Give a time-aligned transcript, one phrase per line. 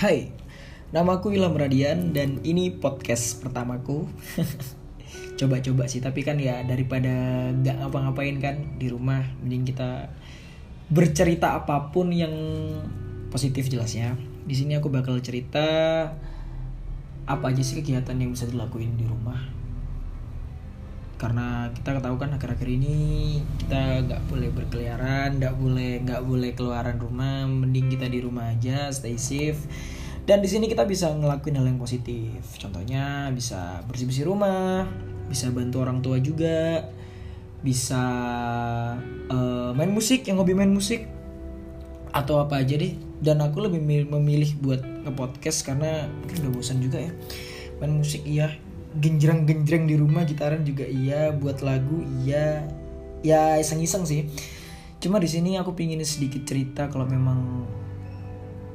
[0.00, 0.32] Hai,
[0.96, 4.08] namaku Ilham Radian dan ini podcast pertamaku.
[5.36, 7.12] Coba-coba sih, tapi kan ya daripada
[7.52, 10.08] nggak ngapa-ngapain kan di rumah, mending kita
[10.88, 12.32] bercerita apa pun yang
[13.28, 14.16] positif jelasnya.
[14.48, 15.68] Di sini aku bakal cerita
[17.28, 19.59] apa aja sih kegiatan yang bisa dilakuin di rumah.
[21.20, 22.96] Karena kita ketahui kan akhir-akhir ini
[23.60, 28.88] kita nggak boleh berkeliaran, nggak boleh nggak boleh keluaran rumah, mending kita di rumah aja,
[28.88, 29.68] stay safe.
[30.24, 32.40] Dan di sini kita bisa ngelakuin hal yang positif.
[32.56, 34.88] Contohnya bisa bersih-bersih rumah,
[35.28, 36.88] bisa bantu orang tua juga,
[37.60, 38.00] bisa
[39.28, 41.04] eh, main musik yang hobi main musik
[42.16, 42.96] atau apa aja deh.
[43.20, 47.12] Dan aku lebih mi- memilih buat nge-podcast karena mungkin udah bosan juga ya.
[47.76, 48.56] Main musik iya,
[48.98, 52.66] genjreng-genjreng di rumah, gitaran juga iya, buat lagu iya.
[53.20, 54.26] Ya iseng-iseng sih.
[54.98, 57.68] Cuma di sini aku pingin sedikit cerita kalau memang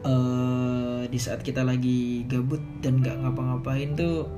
[0.06, 4.30] eh di saat kita lagi gabut dan nggak ngapa-ngapain tuh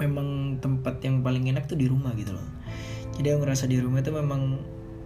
[0.00, 2.48] memang tempat yang paling enak tuh di rumah gitu loh
[3.20, 4.56] jadi aku ngerasa di rumah itu memang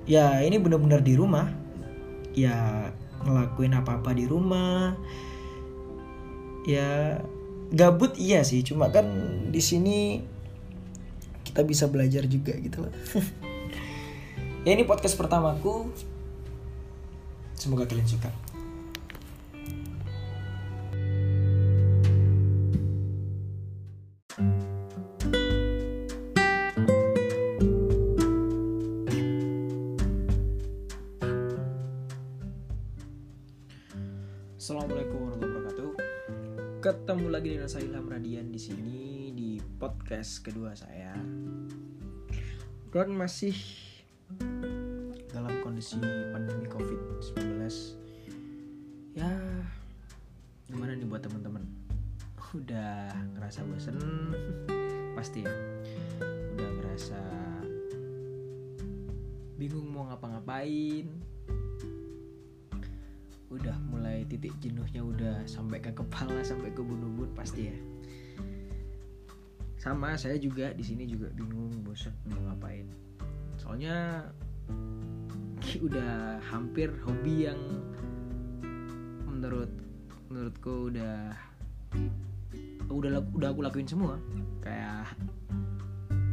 [0.06, 1.50] ya ini benar-benar di rumah
[2.38, 2.90] ya
[3.26, 4.94] ngelakuin apa-apa di rumah
[6.62, 7.18] ya
[7.74, 9.04] gabut iya sih cuma kan
[9.50, 10.22] di sini
[11.44, 12.94] kita bisa belajar juga gitu loh.
[14.64, 15.92] Ya ini podcast pertamaku.
[17.52, 18.32] Semoga kalian suka
[40.44, 41.16] kedua saya.
[42.92, 43.56] Dan masih
[45.32, 45.96] dalam kondisi
[46.30, 47.64] pandemi COVID-19.
[49.16, 49.32] Ya,
[50.68, 51.64] gimana nih buat teman-teman?
[52.52, 53.96] Udah ngerasa bosen?
[55.18, 55.54] Pasti ya.
[56.54, 57.20] Udah ngerasa
[59.58, 61.08] bingung mau ngapa-ngapain,
[63.48, 67.76] udah mulai titik jenuhnya udah sampai ke kepala sampai ke ubun-ubun pasti ya
[69.84, 72.88] sama saya juga di sini juga bingung bosan mau ngapain.
[73.60, 74.24] Soalnya
[75.76, 77.60] udah hampir hobi yang
[79.28, 79.68] menurut
[80.32, 81.36] menurutku udah
[82.88, 84.16] udah udah aku lakuin semua.
[84.64, 85.12] Kayak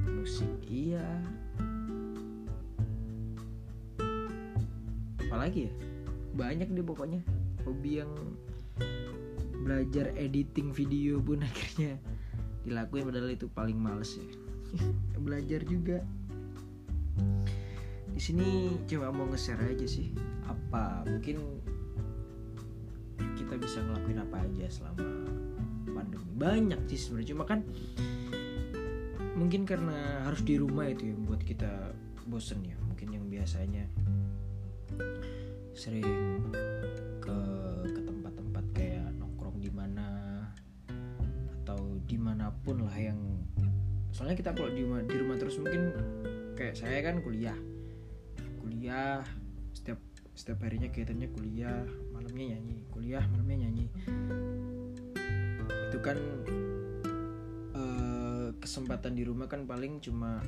[0.08, 1.04] musik iya.
[5.28, 5.74] Apalagi ya?
[6.40, 7.20] Banyak deh pokoknya.
[7.68, 8.16] Hobi yang
[9.68, 12.00] belajar editing video pun akhirnya
[12.66, 14.28] dilakuin padahal itu paling males ya.
[15.26, 16.00] Belajar juga.
[18.12, 20.12] Di sini cuma mau nge-share aja sih
[20.46, 21.40] apa mungkin
[23.40, 25.08] kita bisa ngelakuin apa aja selama
[25.90, 26.30] pandemi.
[26.36, 27.60] Banyak sih sebenarnya cuma kan
[29.34, 31.96] mungkin karena harus di rumah itu yang buat kita
[32.28, 32.78] bosen ya.
[32.86, 33.88] Mungkin yang biasanya
[35.72, 36.06] sering
[37.24, 37.38] ke
[43.10, 43.20] yang
[44.12, 45.96] soalnya kita kalau di, rumah- di rumah terus mungkin
[46.54, 47.58] kayak saya kan kuliah.
[48.62, 49.26] Kuliah
[49.74, 49.98] setiap
[50.38, 51.84] setiap harinya kegiatannya kuliah
[52.16, 53.86] malamnya nyanyi kuliah malamnya nyanyi.
[55.90, 56.18] Itu kan
[57.74, 60.44] eh, kesempatan di rumah kan paling cuma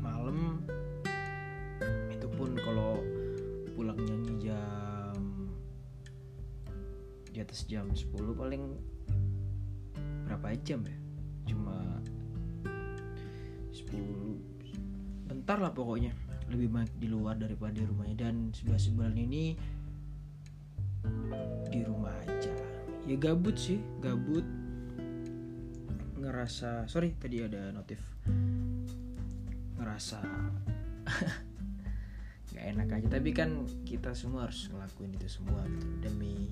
[0.00, 0.64] malam.
[2.10, 2.98] Itu pun kalau
[3.78, 5.16] pulang nyanyi jam
[7.30, 8.76] di atas jam 10 paling
[10.40, 10.96] berapa jam ya?
[11.52, 11.76] Cuma
[13.76, 16.16] 10 bentar lah pokoknya
[16.48, 18.16] lebih banyak di luar daripada di rumahnya.
[18.24, 19.52] Dan 11 bulan ini
[21.68, 22.56] di rumah aja.
[23.04, 24.48] Ya gabut sih gabut.
[26.16, 28.00] Ngerasa sorry tadi ada notif.
[29.76, 30.24] Ngerasa
[32.56, 33.06] nggak enak aja.
[33.12, 35.86] Tapi kan kita semua harus ngelakuin itu semua gitu.
[36.00, 36.48] Demi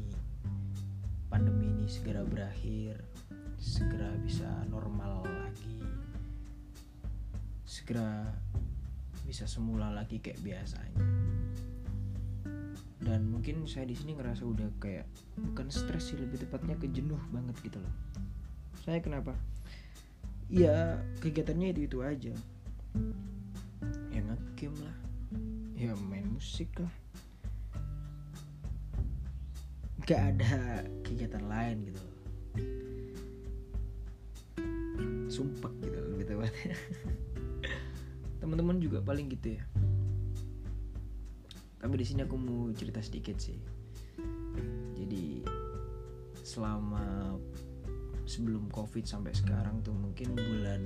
[1.32, 3.17] pandemi ini segera berakhir
[3.58, 5.82] segera bisa normal lagi.
[7.66, 8.30] Segera
[9.26, 11.04] bisa semula lagi kayak biasanya.
[13.02, 15.04] Dan mungkin saya di sini ngerasa udah kayak
[15.36, 17.94] bukan stres sih lebih tepatnya kejenuh banget gitu loh.
[18.86, 19.34] Saya kenapa?
[20.48, 22.34] Ya kegiatannya itu itu aja.
[24.14, 24.96] Ya ngegame lah.
[25.74, 26.94] Ya main musik lah.
[30.08, 32.07] Gak ada kegiatan lain gitu
[35.38, 36.74] sumpah gitu lebih tepatnya
[38.42, 39.64] teman-teman juga paling gitu ya.
[41.78, 43.58] Tapi di sini aku mau cerita sedikit sih.
[44.98, 45.46] Jadi
[46.42, 47.34] selama
[48.26, 50.82] sebelum covid sampai sekarang tuh mungkin bulan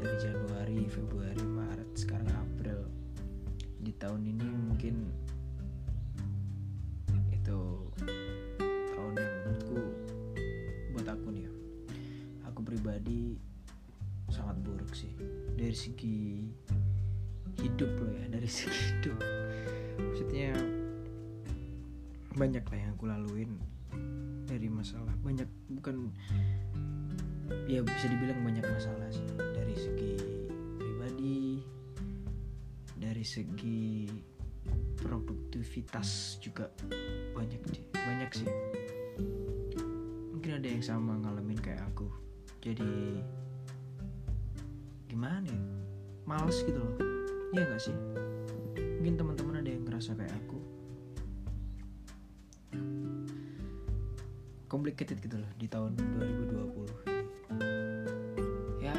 [0.00, 2.88] dari Januari Februari Maret sekarang April
[3.82, 4.94] di tahun ini mungkin
[13.02, 13.34] pribadi
[14.30, 15.10] sangat buruk sih.
[15.58, 16.46] Dari segi
[17.58, 19.18] hidup loh ya dari segi hidup.
[19.98, 20.54] Maksudnya
[22.38, 23.58] banyak lah yang aku laluin
[24.46, 25.10] dari masalah.
[25.18, 26.14] Banyak bukan
[27.66, 29.26] ya bisa dibilang banyak masalah sih.
[29.34, 30.14] Dari segi
[30.78, 31.58] pribadi
[33.02, 34.06] dari segi
[34.94, 36.70] produktivitas juga
[37.34, 38.48] banyak sih banyak sih.
[40.30, 42.06] Mungkin ada yang sama ngalamin kayak aku
[42.62, 43.18] jadi
[45.10, 45.58] gimana ya?
[46.22, 46.94] Males gitu loh.
[47.50, 47.96] Iya gak sih?
[49.02, 50.62] Mungkin teman-teman ada yang ngerasa kayak aku.
[54.70, 56.86] Complicated gitu loh di tahun 2020
[58.80, 58.96] ya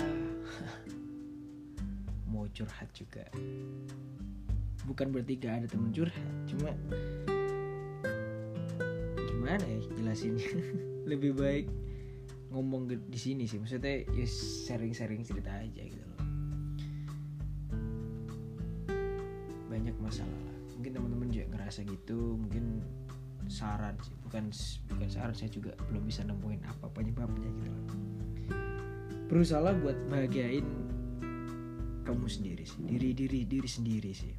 [2.35, 3.23] mau curhat juga.
[4.83, 6.75] Bukan berarti gak ada temen curhat cuma
[9.15, 10.51] gimana ya jelasinnya?
[11.09, 11.82] Lebih baik
[12.53, 13.57] ngomong di sini sih.
[13.57, 14.27] Maksudnya ya
[14.69, 16.21] sharing-sharing cerita aja gitu loh.
[19.73, 20.57] Banyak masalah lah.
[20.77, 22.37] Mungkin teman-teman juga ngerasa gitu.
[22.37, 22.85] Mungkin
[23.49, 24.13] saran sih.
[24.21, 24.53] Bukan
[24.93, 27.85] bukan saran saya juga belum bisa nemuin apa penyebabnya gitu loh.
[29.33, 30.67] Berusaha buat bahagiain
[32.05, 32.85] kamu sendiri sih.
[32.85, 34.33] Diri diri diri sendiri sih.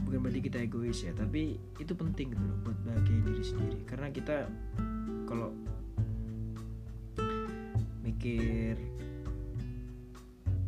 [0.00, 3.80] Bukan berarti kita egois ya tapi itu penting gitu loh buat bahagiain diri sendiri.
[3.84, 4.48] Karena kita
[5.28, 5.52] kalau
[8.20, 8.76] mikir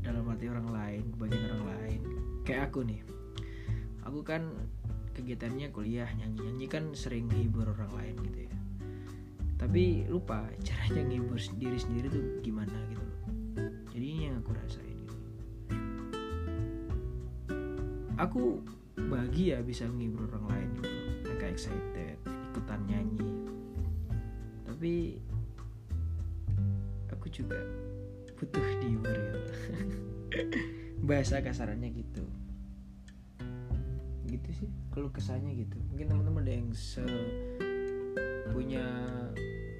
[0.00, 2.00] dalam hati orang lain bagian orang lain.
[2.48, 3.04] Kayak aku nih.
[4.08, 4.56] Aku kan
[5.12, 8.56] kegiatannya kuliah nyanyi nyanyi kan sering hibur orang lain gitu ya.
[9.60, 13.20] Tapi lupa caranya ngibur diri sendiri tuh gimana gitu loh.
[13.92, 15.16] Jadi ini yang aku rasain gitu.
[18.16, 18.64] Aku
[19.12, 21.04] bahagia bisa ngibur orang lain gitu loh.
[21.28, 23.28] Mereka excited ikutan nyanyi.
[24.64, 25.20] Tapi
[27.32, 27.56] juga
[28.36, 29.52] butuh dihibur gitu
[31.08, 32.24] bahasa kasarannya gitu.
[34.28, 35.80] Gitu sih kalau kesannya gitu.
[35.90, 37.02] Mungkin teman-teman ada yang se
[38.52, 38.84] punya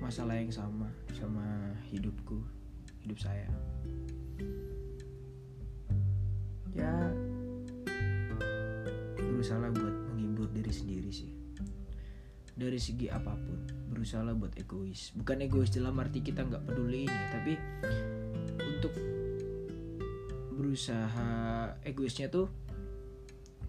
[0.01, 1.45] masalah yang sama sama
[1.93, 2.41] hidupku
[3.05, 3.47] hidup saya.
[6.73, 7.13] Ya
[9.19, 11.42] berusaha buat menghibur diri sendiri sih
[12.53, 13.59] dari segi apa pun
[13.89, 15.13] berusaha buat egois.
[15.17, 17.53] Bukan egois dalam arti kita nggak peduli ini tapi
[18.61, 18.93] untuk
[20.53, 21.31] berusaha
[21.85, 22.49] egoisnya tuh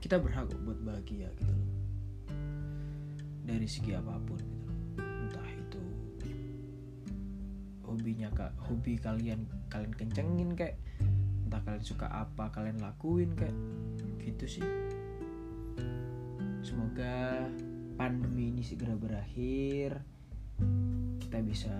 [0.03, 1.71] kita berhak buat bahagia gitu loh.
[3.43, 5.83] Dari segi apa pun gitu entah itu
[7.83, 10.79] hobinya kak hobi kalian kalian kencengin kayak
[11.47, 13.55] entah kalian suka apa kalian lakuin kayak
[14.23, 14.65] gitu sih.
[16.63, 17.47] Semoga
[17.93, 20.01] pandemi ini segera berakhir
[21.21, 21.75] kita bisa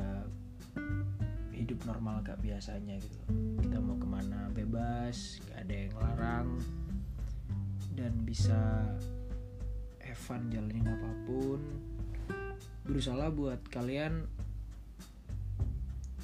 [1.54, 3.20] hidup normal gak biasanya gitu.
[3.62, 6.50] Kita mau ke mana bebas gak ada yang larang
[7.94, 8.90] dan bisa
[10.18, 11.62] fun jalanin apa pun.
[12.84, 14.26] Berusaha buat kalian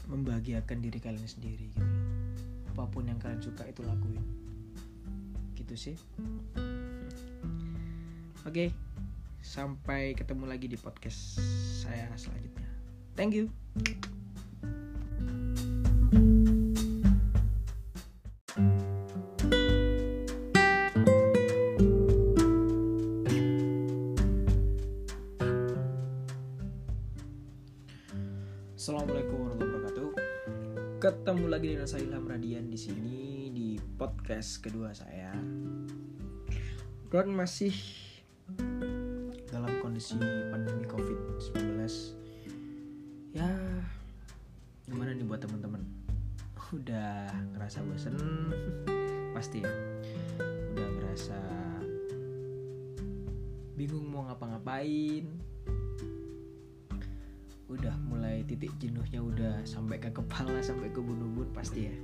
[0.09, 1.85] membahagiakan diri kalian sendiri gitu.
[2.73, 4.25] Apa pun yang kalian suka itu lakuin.
[5.53, 5.95] Gitu sih.
[8.43, 8.73] Oke.
[8.73, 8.88] okay.
[9.39, 11.39] Sampai ketemu lagi di podcast
[11.83, 12.67] saya selanjutnya
[13.15, 13.51] thank you
[28.79, 30.09] Assalamualaikum warahmatullahi wabarakatuh.
[31.03, 35.35] Ketemu lagi dengan saya Ilham Radian di sini di podcast kedua saya.
[37.11, 37.75] Dan masih
[39.89, 40.21] kondisi
[40.53, 41.57] pandemi Covid-19.
[43.33, 43.49] Ya,
[44.85, 45.81] gimana nih buat teman-teman?
[46.77, 47.25] Udah
[47.57, 48.13] ngerasa bosen?
[49.35, 49.73] Pasti ya.
[50.77, 51.41] Udah ngerasa
[53.73, 55.25] bingung mau ngapa-ngapain,
[57.65, 61.95] udah mulai titik jenuhnya udah sampai ke kepala sampai ke bun-bun pasti ya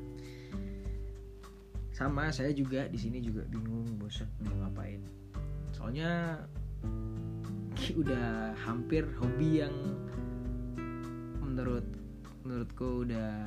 [1.92, 5.04] sama saya juga di sini juga bingung bosan mau ngapain
[5.76, 6.40] soalnya
[7.86, 9.76] ini udah hampir hobi yang
[11.38, 11.86] menurut
[12.42, 13.46] menurutku udah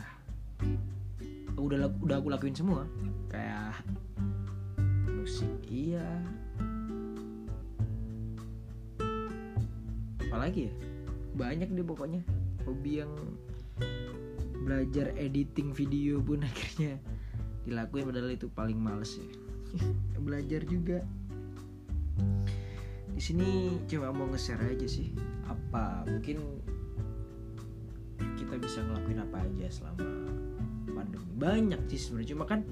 [1.59, 2.87] udah udah aku lakuin semua.
[3.35, 3.83] Kayak
[5.11, 6.07] musik iya.
[10.31, 10.73] Apalagi ya?
[11.35, 12.23] Banyak deh pokoknya.
[12.63, 13.11] Hobi yang
[14.63, 17.03] belajar editing video pun akhirnya
[17.67, 19.27] dilakuin padahal itu paling males ya.
[20.23, 21.03] Belajar juga
[23.19, 25.11] di sini cuma mau nge-share aja sih
[25.51, 26.39] apa mungkin
[28.39, 30.07] kita bisa ngelakuin apa aja selama
[30.87, 31.27] pandemi.
[31.35, 32.63] Banyak sih sebenarnya cuma kan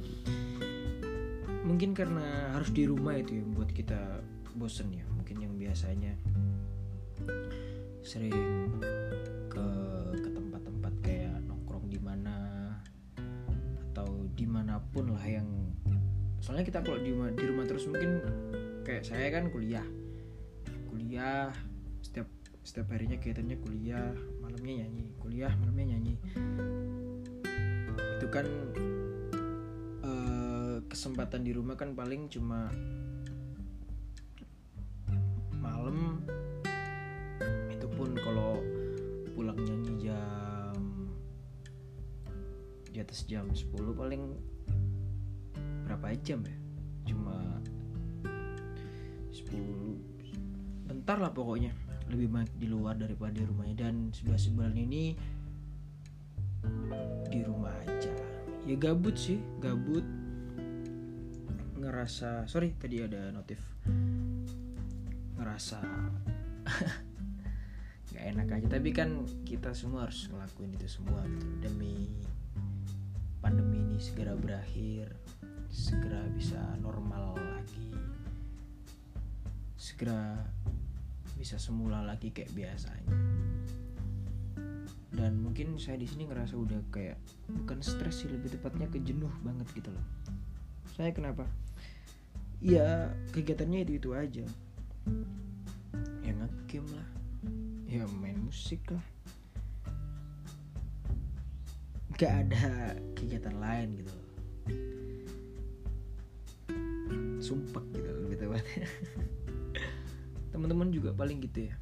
[1.67, 4.23] mungkin karena harus di rumah itu yang buat kita
[4.55, 6.15] bosen ya mungkin yang biasanya
[8.07, 8.71] sering
[9.50, 9.67] ke
[10.15, 12.71] ke tempat-tempat kayak nongkrong di mana
[13.91, 15.50] atau di mana pun lah yang
[16.38, 18.23] soalnya kita kalau di, di rumah terus mungkin
[18.87, 19.83] kayak saya kan kuliah
[21.16, 21.49] kuliah.
[22.04, 22.28] Setiap
[22.61, 24.12] setiap harinya kaitannya kuliah.
[24.44, 26.20] Malamnya nyanyi kuliah malamnya nyanyi.
[28.20, 28.44] Itu kan
[30.04, 32.68] eh, kesempatan di rumah kan paling cuma
[35.56, 36.20] malam.
[37.73, 38.61] Itu pun kalau
[39.32, 40.76] pulang nyanyi jam
[42.92, 44.37] di atas jam 10 paling
[45.88, 46.56] berapa jam ya?
[47.08, 47.64] Cuma
[49.32, 50.15] 10
[50.87, 51.75] bentar lah pokoknya.
[52.07, 53.76] Lebih banyak di luar daripada di rumahnya.
[53.87, 55.05] Dan sebelah sebulan ini
[57.31, 58.14] di rumah aja.
[58.66, 60.07] Ya gabut sih gabut.
[61.76, 63.59] Ngerasa sorry tadi ada notif.
[65.37, 65.83] Ngerasa
[68.14, 68.66] nggak enak aja.
[68.78, 71.47] Tapi kan kita semua harus ngelakuin itu semua gitu.
[71.61, 72.11] Demi
[73.43, 75.14] pandemi ini segera berakhir
[75.71, 77.93] segera bisa normal lagi
[79.87, 80.43] segera
[81.38, 83.14] bisa semula lagi kayak biasanya.
[85.14, 87.14] Dan mungkin saya di sini ngerasa udah kayak
[87.47, 90.02] bukan stres sih lebih tepatnya kejenuh banget gitu loh.
[90.99, 91.47] Saya kenapa?
[92.59, 94.43] Ya kegiatannya itu itu aja.
[96.26, 97.09] Ya ngegame lah.
[97.87, 99.07] Ya main musik lah.
[102.19, 104.28] Gak ada kegiatan lain gitu loh.
[107.38, 108.90] Sumpah gitu lebih tepatnya
[110.56, 111.76] teman-teman juga paling gitu ya.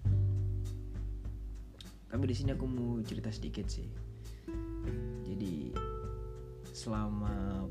[2.10, 3.86] Tapi di sini aku mau cerita sedikit sih.
[5.22, 5.70] Jadi
[6.74, 7.62] selama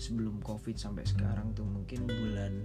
[0.00, 2.64] sebelum covid sampai sekarang tuh mungkin bulan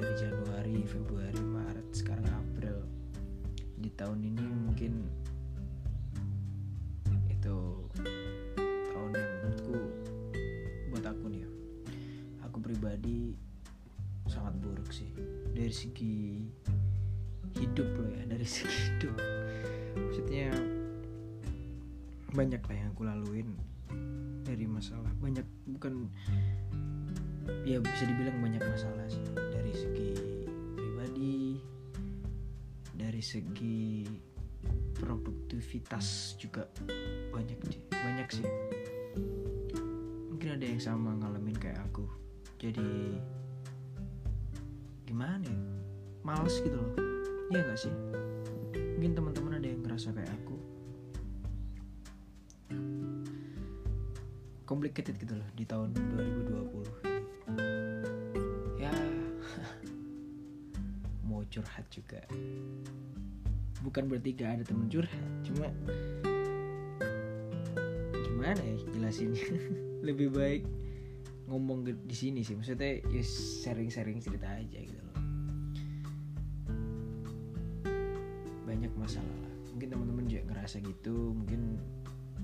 [0.00, 2.88] dari Januari Februari Maret sekarang April
[3.76, 4.92] di tahun ini mungkin
[7.28, 7.56] itu
[8.64, 9.76] tahun yang menurutku
[10.88, 11.50] buat aku nih ya.
[12.48, 13.36] Aku pribadi
[14.66, 15.06] buruk sih.
[15.54, 16.42] Dari segi
[17.56, 19.14] hidup loh ya dari segi hidup.
[19.96, 20.50] Maksudnya
[22.34, 23.48] banyak lah yang aku laluin
[24.42, 25.08] dari masalah.
[25.22, 26.10] Banyak bukan
[27.62, 29.22] ya bisa dibilang banyak masalah sih.
[29.34, 30.10] Dari segi
[30.74, 31.62] pribadi
[32.96, 34.04] dari segi
[34.96, 36.66] produktivitas juga
[37.30, 38.46] banyak sih banyak sih.
[40.32, 42.04] Mungkin ada yang sama ngalamin kayak aku.
[42.56, 43.20] Jadi
[45.06, 45.54] gimana ya?
[46.26, 46.90] Males gitu loh.
[47.54, 47.94] Ya nggak sih?
[48.98, 50.58] Mungkin teman-teman ada yang ngerasa kayak aku.
[54.66, 58.90] Complicated gitu loh di tahun 2020 ya.
[61.30, 62.18] Mau curhat juga.
[63.86, 65.70] Bukan berarti gak ada temen curhat cuma
[68.26, 69.46] gimana ya jelasinnya?
[70.06, 70.66] Lebih baik
[71.46, 72.58] ngomong di sini sih.
[72.58, 73.24] Maksudnya ya
[73.62, 75.18] sharing-sharing cerita aja gitu loh.
[78.66, 79.54] Banyak masalah lah.
[79.74, 81.78] Mungkin teman-teman juga ngerasa gitu mungkin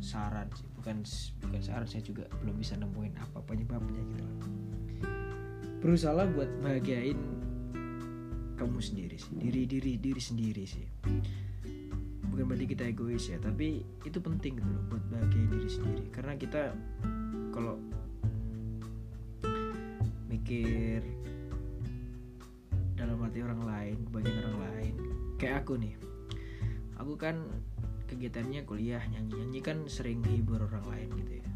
[0.03, 1.07] saran bukan
[1.47, 4.39] bukan saran saya juga belum bisa nemuin apa penyebabnya gitu loh.
[5.83, 7.19] Berusaha buat bahagiain
[8.55, 9.35] kamu sendiri sih.
[9.35, 10.87] Diri diri diri sendiri sih.
[12.33, 16.07] Bukan berarti kita egois ya tapi itu penting gitu loh buat bahagiain diri sendiri.
[16.15, 16.71] Karena kita
[17.51, 17.77] kalau
[20.43, 21.07] mikir
[22.99, 24.95] dalam hati orang lain bagian orang lain.
[25.39, 25.95] Kayak aku nih.
[26.99, 27.47] Aku kan
[28.11, 29.39] kegiatannya kuliah nyanyi.
[29.39, 31.47] Nyanyi kan sering hibur orang lain gitu ya.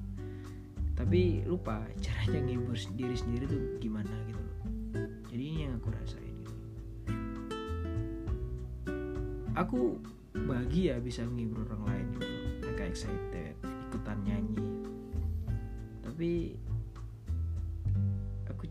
[0.95, 4.59] Tapi lupa caranya ngibur diri sendiri tuh gimana gitu loh.
[5.35, 6.55] Jadi ini yang aku rasain gitu.
[9.59, 9.99] Aku
[10.47, 12.23] bahagia bisa menghibur orang lain gitu.
[12.23, 13.59] Loh mereka excited
[13.91, 14.63] ikutan nyanyi.
[16.07, 16.55] Tapi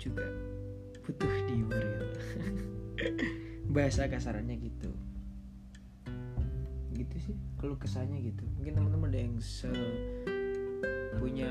[0.06, 0.26] juga.
[1.06, 2.08] Butuh dihibur gitu
[3.76, 4.92] bahasa kasarannya gitu.
[6.94, 8.46] Gitu sih kalau kesannya gitu.
[8.58, 9.70] Mungkin teman-teman ada yang se
[11.18, 11.50] punya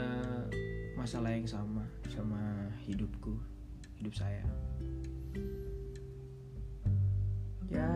[0.94, 3.34] masalah yang sama sama hidupku
[3.98, 4.46] hidup saya.
[7.70, 7.90] Ya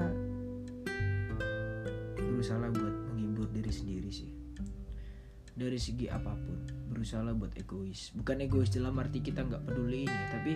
[2.38, 4.37] berusaha buat menghibur diri sendiri sih
[5.58, 8.14] dari segi apa pun berusaha buat egois.
[8.14, 10.52] Bukan egois dalam arti kita nggak peduli ini tapi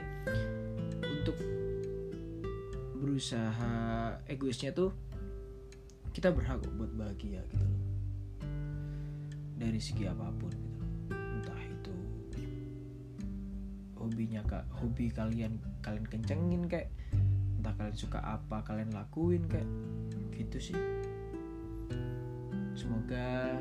[1.03, 1.37] untuk
[3.03, 3.75] berusaha
[4.31, 4.95] egoisnya tuh
[6.15, 7.83] kita berhak buat bahagia gitu loh.
[9.59, 11.95] Dari segi apa pun gitu entah itu
[13.99, 16.95] hobinya kak hobi kalian kalian kencengin kayak
[17.59, 19.67] entah kalian suka apa kalian lakuin kayak
[20.39, 20.79] gitu sih.
[22.79, 23.59] Semoga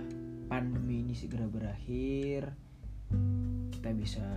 [0.52, 2.52] pandemi ini segera berakhir
[3.72, 4.28] kita bisa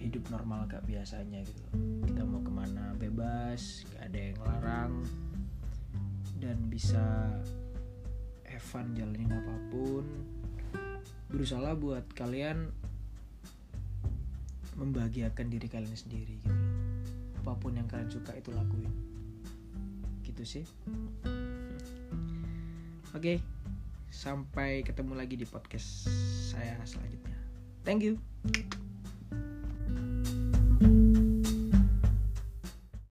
[0.00, 1.60] hidup normal gak biasanya gitu.
[2.08, 4.92] Kita mau ke mana bebas gak ada yang larang
[6.40, 7.04] dan bisa
[8.48, 10.04] have fun jalanin apa pun.
[11.28, 12.72] Berusaha buat kalian
[14.80, 16.56] membahagiakan diri kalian sendiri gitu.
[17.44, 18.92] Apa pun yang kalian suka itu lakuin.
[20.24, 20.64] Gitu sih.
[23.12, 23.53] Oke
[24.14, 26.06] sampai ketemu lagi di podcast
[26.54, 27.34] saya selanjutnya.
[27.82, 28.22] Thank you